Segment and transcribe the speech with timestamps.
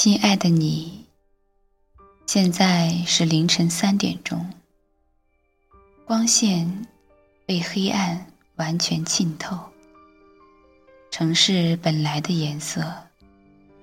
[0.00, 1.06] 亲爱的你，
[2.24, 4.48] 现在是凌晨三点钟，
[6.04, 6.86] 光线
[7.44, 8.24] 被黑暗
[8.54, 9.58] 完全浸透，
[11.10, 13.08] 城市本来的颜色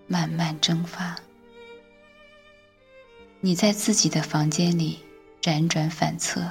[0.08, 1.17] 慢慢蒸发。
[3.42, 5.00] 你在自己的房间里
[5.42, 6.50] 辗转反侧，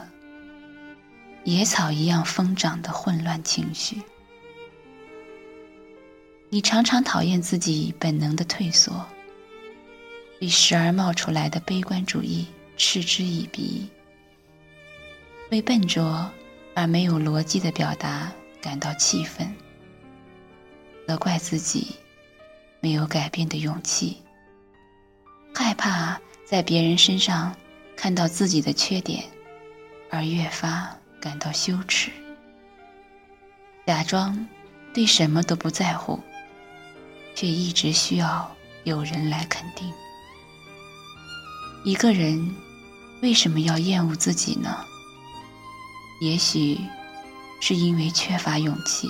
[1.45, 4.03] 野草一样疯长的混乱情绪。
[6.51, 9.07] 你常常讨厌自己本能的退缩，
[10.41, 13.89] 对时而冒出来的悲观主义嗤之以鼻，
[15.51, 16.31] 为笨拙
[16.75, 19.55] 而没有逻辑的表达感到气愤，
[21.07, 21.97] 责怪自己
[22.81, 24.19] 没有改变的勇气，
[25.55, 26.21] 害怕。
[26.47, 27.57] 在别人身上
[27.97, 29.25] 看到自己的缺点，
[30.11, 32.11] 而越发感到羞耻，
[33.87, 34.47] 假装
[34.93, 36.21] 对什么都不在乎，
[37.35, 38.55] 却一直需要
[38.85, 39.91] 有人来肯定。
[41.85, 42.57] 一个人
[43.21, 44.75] 为什么要厌恶自己呢？
[46.23, 46.81] 也许
[47.61, 49.07] 是因为缺乏勇气，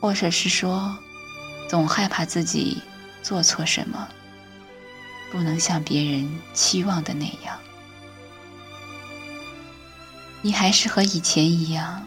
[0.00, 0.96] 或者是说，
[1.68, 2.80] 总害怕自己
[3.20, 4.06] 做错什么。
[5.32, 7.58] 不能像别人期望的那样，
[10.40, 12.06] 你还是和以前一样，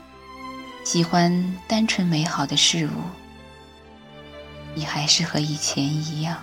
[0.86, 3.02] 喜欢单纯美好的事物。
[4.74, 6.42] 你还是和以前一样，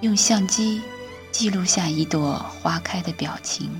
[0.00, 0.80] 用相机
[1.38, 3.70] 记录下一朵花开的表情。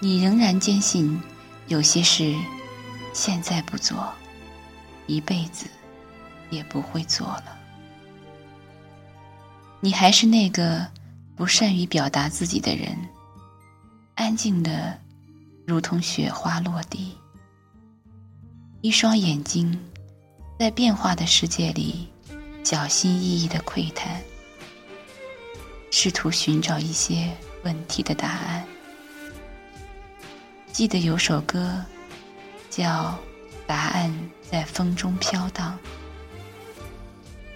[0.00, 1.20] 你仍然坚信，
[1.66, 2.34] 有些事
[3.12, 4.10] 现在不做，
[5.06, 5.66] 一辈子
[6.48, 7.58] 也不会做了。
[9.80, 10.86] 你还是那个
[11.36, 12.96] 不善于表达自己的人，
[14.14, 14.98] 安静的，
[15.66, 17.12] 如同雪花落地。
[18.80, 19.78] 一双眼睛，
[20.58, 22.08] 在变化的世界里，
[22.64, 24.22] 小心翼翼的窥探，
[25.96, 27.30] 试图寻找一些
[27.62, 28.64] 问题的答案。
[30.72, 31.84] 记得有首歌，
[32.68, 32.82] 叫
[33.64, 35.78] 《答案在风中飘荡》。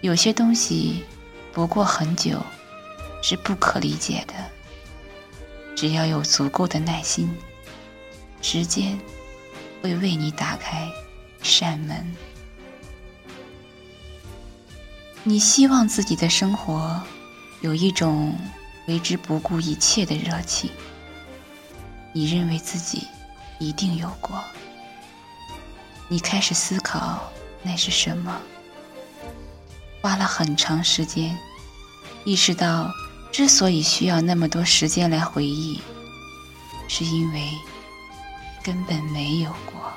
[0.03, 1.05] 有些东西。
[1.53, 2.41] 不过很久，
[3.21, 4.35] 是不可理解的。
[5.75, 7.29] 只要有足够的耐心，
[8.41, 8.97] 时间
[9.83, 10.89] 会为你打开
[11.43, 12.17] 扇门。
[15.25, 17.03] 你希望自己的生活
[17.61, 18.39] 有一种
[18.87, 20.71] 为之不顾一切的热情。
[22.13, 23.07] 你认为自己
[23.59, 24.43] 一定有过。
[26.09, 27.31] 你开始思考
[27.63, 28.41] 那是什么，
[30.01, 31.39] 花了很长时间。
[32.25, 32.91] 意识到，
[33.31, 35.81] 之所以需要那么多时间来回忆，
[36.89, 37.51] 是因为
[38.63, 39.93] 根本没有过。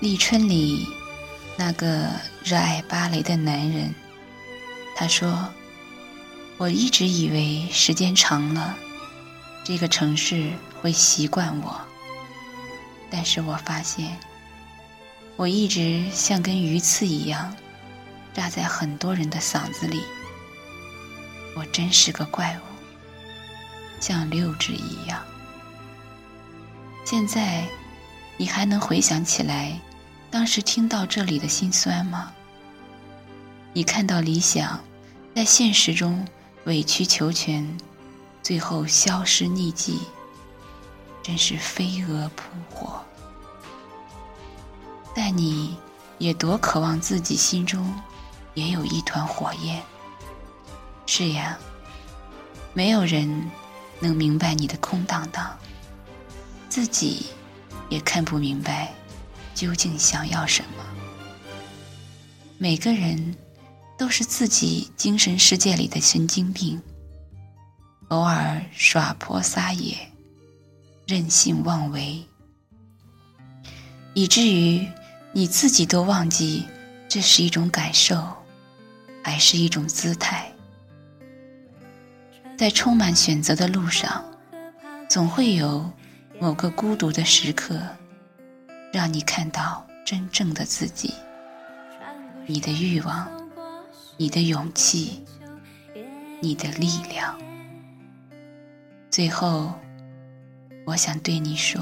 [0.00, 0.88] 立春里，
[1.56, 2.08] 那个
[2.42, 3.94] 热爱芭蕾的男人，
[5.00, 5.48] 他说
[6.58, 8.76] ：“我一直以为时间长了，
[9.64, 10.52] 这个城市
[10.82, 11.80] 会习惯我。
[13.10, 14.18] 但是我发现，
[15.36, 17.56] 我一直像根鱼刺一样。”
[18.34, 20.02] 扎在很多人的嗓子里，
[21.56, 22.60] 我真是个怪物，
[24.00, 25.18] 像六指一样。
[27.06, 27.66] 现在，
[28.36, 29.80] 你还能回想起来，
[30.30, 32.30] 当时听到这里的心酸吗？
[33.72, 34.78] 你看到理想，
[35.40, 36.28] 在现实中
[36.64, 37.66] 委曲求全，
[38.42, 39.98] 最后消失匿迹，
[41.22, 43.02] 真是飞蛾扑火。
[45.16, 45.78] 但你
[46.18, 47.90] 也多渴望自己心中。
[48.52, 49.82] 也有一团火焰。
[51.06, 51.58] 是呀，
[52.74, 53.50] 没有人
[53.98, 55.56] 能明白你的空荡荡，
[56.68, 57.28] 自己
[57.88, 58.92] 也看不明白
[59.54, 60.84] 究竟想要什么。
[62.58, 63.34] 每个人
[64.00, 66.80] 都是自己精神世界里的神经病，
[68.08, 69.94] 偶尔耍泼撒野，
[71.06, 72.24] 任性妄为，
[74.14, 74.88] 以至于
[75.32, 76.64] 你自己都忘记
[77.10, 78.18] 这是一种感受。
[79.22, 80.50] 还是一种姿态，
[82.56, 84.24] 在充满选择的路上，
[85.10, 85.92] 总会有
[86.40, 87.78] 某个孤独的时刻，
[88.94, 91.12] 让你看到真正的自己，
[92.46, 93.30] 你的欲望，
[94.20, 95.24] 你的勇气，
[96.42, 97.34] 你的力量。
[99.10, 99.72] 最后，
[100.84, 101.80] 我想对你说，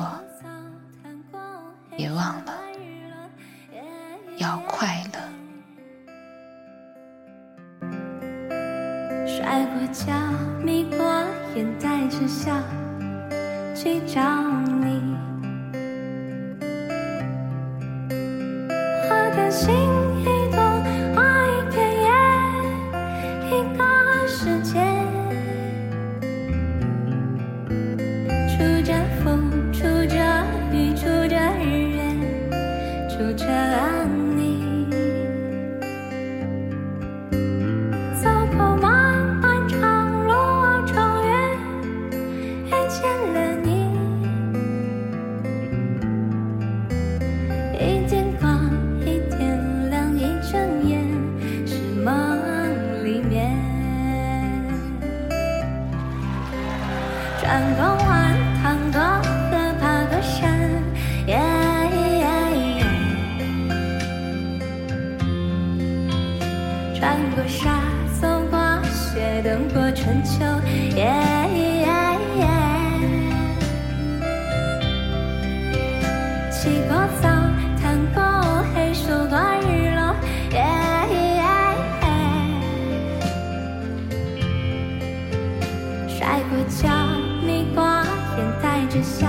[1.97, 2.55] 别忘了，
[4.37, 5.19] 要快乐。
[9.27, 10.15] 摔过跤，
[10.63, 10.97] 眯过
[11.57, 12.57] 眼，带着笑
[13.75, 15.28] 去找你。
[33.19, 33.68] 就这。
[86.29, 86.91] 爱过，笑
[87.41, 88.05] 你寡
[88.37, 89.27] 言，带着笑。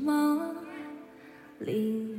[0.00, 0.54] 梦
[1.58, 2.11] 里